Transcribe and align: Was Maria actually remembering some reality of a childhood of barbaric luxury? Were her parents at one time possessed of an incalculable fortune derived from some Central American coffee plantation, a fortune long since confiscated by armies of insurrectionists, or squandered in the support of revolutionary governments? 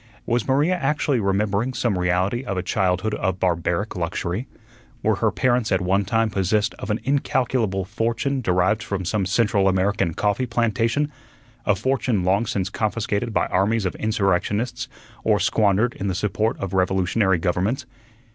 Was 0.25 0.47
Maria 0.47 0.73
actually 0.73 1.19
remembering 1.19 1.75
some 1.75 1.95
reality 1.99 2.43
of 2.43 2.57
a 2.57 2.63
childhood 2.63 3.13
of 3.13 3.39
barbaric 3.39 3.95
luxury? 3.95 4.47
Were 5.03 5.17
her 5.17 5.29
parents 5.29 5.71
at 5.71 5.79
one 5.79 6.05
time 6.05 6.31
possessed 6.31 6.73
of 6.79 6.89
an 6.89 6.99
incalculable 7.03 7.85
fortune 7.85 8.41
derived 8.41 8.81
from 8.81 9.05
some 9.05 9.27
Central 9.27 9.67
American 9.67 10.15
coffee 10.15 10.47
plantation, 10.47 11.11
a 11.67 11.75
fortune 11.75 12.23
long 12.23 12.47
since 12.47 12.71
confiscated 12.71 13.31
by 13.31 13.45
armies 13.45 13.85
of 13.85 13.93
insurrectionists, 13.97 14.87
or 15.23 15.39
squandered 15.39 15.93
in 15.93 16.07
the 16.07 16.15
support 16.15 16.57
of 16.59 16.73
revolutionary 16.73 17.37
governments? 17.37 17.85